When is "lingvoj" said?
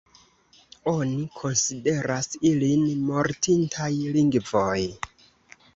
4.19-4.77